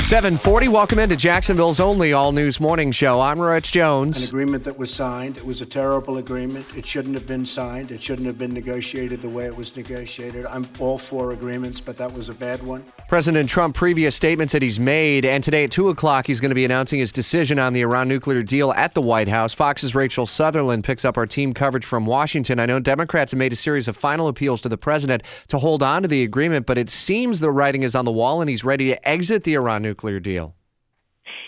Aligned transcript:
740, 0.00 0.68
welcome 0.68 0.98
into 0.98 1.14
Jacksonville's 1.14 1.78
only 1.78 2.12
all 2.12 2.32
news 2.32 2.58
morning 2.58 2.90
show. 2.90 3.20
I'm 3.20 3.38
Rich 3.38 3.70
Jones. 3.70 4.20
an 4.20 4.28
agreement 4.28 4.64
that 4.64 4.76
was 4.76 4.92
signed. 4.92 5.36
It 5.36 5.44
was 5.46 5.60
a 5.62 5.66
terrible 5.66 6.18
agreement. 6.18 6.66
It 6.76 6.84
shouldn't 6.84 7.14
have 7.14 7.28
been 7.28 7.46
signed. 7.46 7.92
It 7.92 8.02
shouldn't 8.02 8.26
have 8.26 8.36
been 8.36 8.52
negotiated 8.52 9.20
the 9.20 9.28
way 9.28 9.44
it 9.44 9.54
was 9.54 9.76
negotiated. 9.76 10.46
I'm 10.46 10.66
all 10.80 10.98
for 10.98 11.30
agreements, 11.32 11.80
but 11.80 11.96
that 11.98 12.12
was 12.12 12.28
a 12.28 12.34
bad 12.34 12.60
one. 12.62 12.84
President 13.08 13.48
Trump 13.48 13.76
previous 13.76 14.16
statements 14.16 14.52
that 14.52 14.62
he's 14.62 14.80
made, 14.80 15.24
and 15.24 15.44
today 15.44 15.64
at 15.64 15.70
2 15.70 15.90
o'clock, 15.90 16.26
he's 16.26 16.40
going 16.40 16.50
to 16.50 16.54
be 16.56 16.64
announcing 16.64 16.98
his 16.98 17.12
decision 17.12 17.58
on 17.60 17.72
the 17.72 17.82
Iran 17.82 18.08
nuclear 18.08 18.42
deal 18.42 18.72
at 18.72 18.94
the 18.94 19.02
White 19.02 19.28
House. 19.28 19.54
Fox's 19.54 19.94
Rachel 19.94 20.26
Sutherland 20.26 20.82
picks 20.82 21.04
up 21.04 21.18
our 21.18 21.26
team 21.26 21.54
coverage 21.54 21.84
from 21.84 22.06
Washington. 22.06 22.58
I 22.58 22.66
know 22.66 22.80
Democrats 22.80 23.30
have 23.30 23.38
made 23.38 23.52
a 23.52 23.56
series 23.56 23.86
of 23.86 23.96
final 23.96 24.26
appeals 24.26 24.60
to 24.62 24.68
the 24.68 24.78
president 24.78 25.22
to 25.48 25.58
hold 25.58 25.84
on 25.84 26.02
to 26.02 26.08
the 26.08 26.24
agreement, 26.24 26.66
but 26.66 26.78
it 26.78 26.90
seems 26.90 27.38
the 27.38 27.52
writing 27.52 27.84
is 27.84 27.94
on 27.94 28.04
the 28.06 28.12
wall 28.12 28.40
and 28.40 28.50
he's 28.50 28.64
ready 28.64 28.88
to 28.88 29.08
exit 29.08 29.44
the 29.44 29.54
Iran 29.54 29.82
nuclear 29.82 29.89
deal. 30.20 30.54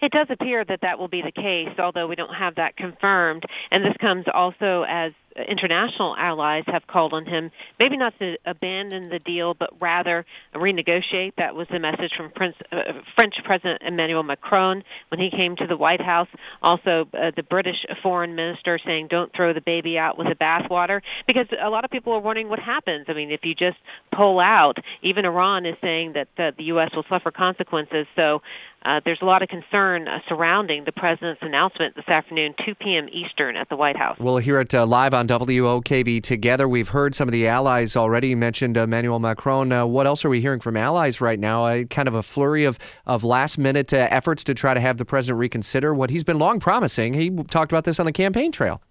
It 0.00 0.12
does 0.12 0.28
appear 0.30 0.64
that 0.64 0.80
that 0.82 0.98
will 0.98 1.08
be 1.08 1.22
the 1.22 1.32
case, 1.32 1.78
although 1.78 2.06
we 2.06 2.16
don't 2.16 2.34
have 2.34 2.54
that 2.56 2.76
confirmed. 2.76 3.44
And 3.70 3.84
this 3.84 3.96
comes 4.00 4.24
also 4.32 4.84
as 4.88 5.12
international 5.48 6.16
allies 6.16 6.64
have 6.66 6.86
called 6.86 7.12
on 7.12 7.26
him, 7.26 7.50
maybe 7.78 7.96
not 7.96 8.18
to 8.18 8.36
abandon 8.44 9.08
the 9.08 9.18
deal, 9.18 9.54
but 9.54 9.70
rather 9.80 10.24
renegotiate. 10.54 11.32
That 11.36 11.54
was 11.54 11.66
the 11.70 11.78
message 11.78 12.12
from 12.16 12.30
Prince, 12.30 12.56
uh, 12.72 12.76
French 13.14 13.34
President 13.44 13.82
Emmanuel 13.86 14.22
Macron 14.22 14.82
when 15.10 15.20
he 15.20 15.30
came 15.30 15.56
to 15.56 15.66
the 15.66 15.76
White 15.76 16.00
House. 16.00 16.28
Also, 16.62 17.08
uh, 17.14 17.30
the 17.36 17.42
British 17.42 17.76
foreign 18.02 18.34
minister 18.34 18.78
saying, 18.84 19.08
"Don't 19.08 19.32
throw 19.34 19.52
the 19.52 19.60
baby 19.60 19.98
out 19.98 20.18
with 20.18 20.28
the 20.28 20.34
bathwater," 20.34 21.00
because 21.26 21.46
a 21.60 21.70
lot 21.70 21.84
of 21.84 21.90
people 21.90 22.12
are 22.12 22.20
wondering 22.20 22.48
what 22.48 22.58
happens. 22.58 23.06
I 23.08 23.12
mean, 23.12 23.30
if 23.30 23.44
you 23.44 23.54
just 23.54 23.78
pull 24.12 24.40
out, 24.40 24.78
even 25.02 25.24
Iran 25.24 25.66
is 25.66 25.76
saying 25.80 26.14
that 26.14 26.28
uh, 26.38 26.52
the 26.56 26.64
U.S. 26.64 26.90
will 26.94 27.04
suffer 27.08 27.30
consequences. 27.30 28.06
So. 28.16 28.42
Uh, 28.84 29.00
there's 29.04 29.18
a 29.20 29.24
lot 29.24 29.42
of 29.42 29.48
concern 29.48 30.06
uh, 30.06 30.20
surrounding 30.28 30.84
the 30.84 30.92
president's 30.92 31.42
announcement 31.42 31.96
this 31.96 32.08
afternoon, 32.08 32.54
2 32.64 32.76
p.m. 32.76 33.08
Eastern, 33.08 33.56
at 33.56 33.68
the 33.68 33.74
White 33.74 33.96
House. 33.96 34.16
We'll 34.20 34.38
hear 34.38 34.60
it 34.60 34.72
uh, 34.72 34.86
live 34.86 35.14
on 35.14 35.26
WOKV 35.28 36.22
together. 36.22 36.68
We've 36.68 36.88
heard 36.88 37.14
some 37.14 37.28
of 37.28 37.32
the 37.32 37.46
allies 37.46 37.96
already. 37.96 38.28
You 38.28 38.36
mentioned 38.36 38.76
Emmanuel 38.76 39.18
Macron. 39.18 39.70
Uh, 39.70 39.86
what 39.86 40.06
else 40.06 40.24
are 40.24 40.28
we 40.28 40.40
hearing 40.40 40.60
from 40.60 40.76
allies 40.76 41.20
right 41.20 41.38
now? 41.38 41.64
Uh, 41.64 41.84
kind 41.84 42.08
of 42.08 42.14
a 42.14 42.22
flurry 42.22 42.64
of, 42.64 42.78
of 43.06 43.24
last 43.24 43.58
minute 43.58 43.92
uh, 43.92 44.08
efforts 44.10 44.42
to 44.44 44.54
try 44.54 44.74
to 44.74 44.80
have 44.80 44.96
the 44.96 45.04
president 45.04 45.38
reconsider 45.38 45.94
what 45.94 46.10
he's 46.10 46.24
been 46.24 46.38
long 46.38 46.60
promising. 46.60 47.12
He 47.12 47.30
talked 47.30 47.70
about 47.70 47.84
this 47.84 48.00
on 48.00 48.06
the 48.06 48.12
campaign 48.12 48.52
trail. 48.52 48.82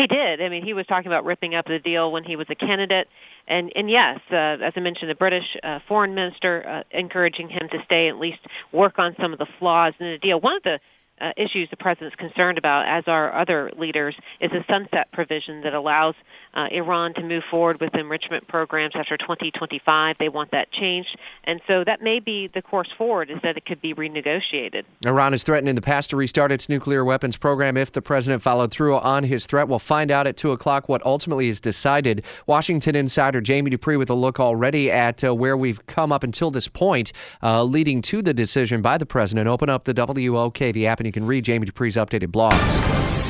He 0.00 0.06
did. 0.06 0.40
I 0.40 0.48
mean, 0.48 0.64
he 0.64 0.72
was 0.72 0.86
talking 0.86 1.08
about 1.08 1.26
ripping 1.26 1.54
up 1.54 1.66
the 1.66 1.78
deal 1.78 2.10
when 2.10 2.24
he 2.24 2.34
was 2.34 2.46
a 2.48 2.54
candidate, 2.54 3.06
and 3.46 3.70
and 3.74 3.90
yes, 3.90 4.18
uh, 4.32 4.56
as 4.64 4.72
I 4.74 4.80
mentioned, 4.80 5.10
the 5.10 5.14
British 5.14 5.44
uh, 5.62 5.80
foreign 5.86 6.14
minister 6.14 6.66
uh, 6.66 6.98
encouraging 6.98 7.50
him 7.50 7.68
to 7.70 7.78
stay, 7.84 8.08
at 8.08 8.16
least 8.16 8.38
work 8.72 8.98
on 8.98 9.14
some 9.20 9.34
of 9.34 9.38
the 9.38 9.46
flaws 9.58 9.92
in 10.00 10.06
the 10.06 10.16
deal. 10.16 10.40
One 10.40 10.56
of 10.56 10.62
the 10.62 10.80
uh, 11.20 11.32
issues 11.36 11.68
the 11.70 11.76
president's 11.76 12.16
concerned 12.16 12.58
about, 12.58 12.86
as 12.88 13.04
are 13.06 13.38
other 13.38 13.70
leaders, 13.78 14.14
is 14.40 14.50
a 14.52 14.64
sunset 14.70 15.10
provision 15.12 15.62
that 15.62 15.74
allows 15.74 16.14
uh, 16.54 16.66
Iran 16.72 17.14
to 17.14 17.22
move 17.22 17.42
forward 17.50 17.80
with 17.80 17.94
enrichment 17.94 18.48
programs 18.48 18.94
after 18.96 19.16
2025. 19.16 20.16
They 20.18 20.28
want 20.28 20.50
that 20.50 20.72
changed, 20.72 21.16
and 21.44 21.60
so 21.66 21.84
that 21.84 22.02
may 22.02 22.20
be 22.20 22.48
the 22.52 22.62
course 22.62 22.88
forward: 22.96 23.30
is 23.30 23.38
that 23.42 23.56
it 23.56 23.64
could 23.64 23.80
be 23.80 23.94
renegotiated. 23.94 24.84
Iran 25.06 25.32
has 25.32 25.44
threatened 25.44 25.68
in 25.68 25.76
the 25.76 25.82
past 25.82 26.10
to 26.10 26.16
restart 26.16 26.52
its 26.52 26.68
nuclear 26.68 27.04
weapons 27.04 27.36
program 27.36 27.76
if 27.76 27.92
the 27.92 28.02
president 28.02 28.42
followed 28.42 28.70
through 28.70 28.96
on 28.96 29.24
his 29.24 29.46
threat. 29.46 29.68
We'll 29.68 29.78
find 29.78 30.10
out 30.10 30.26
at 30.26 30.36
2 30.36 30.50
o'clock 30.52 30.88
what 30.88 31.04
ultimately 31.04 31.48
is 31.48 31.60
decided. 31.60 32.24
Washington 32.46 32.96
insider 32.96 33.40
Jamie 33.40 33.70
Dupree 33.70 33.96
with 33.96 34.10
a 34.10 34.14
look 34.14 34.40
already 34.40 34.90
at 34.90 35.22
uh, 35.24 35.34
where 35.34 35.56
we've 35.56 35.84
come 35.86 36.12
up 36.12 36.22
until 36.22 36.50
this 36.50 36.68
point, 36.68 37.12
uh, 37.42 37.62
leading 37.62 38.02
to 38.02 38.22
the 38.22 38.34
decision 38.34 38.82
by 38.82 38.98
the 38.98 39.06
president. 39.06 39.48
Open 39.48 39.68
up 39.68 39.84
the 39.84 39.94
WOKV 39.94 40.84
app 40.84 41.00
and 41.00 41.06
you 41.10 41.12
can 41.12 41.26
read 41.26 41.44
Jamie 41.44 41.66
Dupree's 41.66 41.96
updated 41.96 42.28
blogs. 42.28 43.09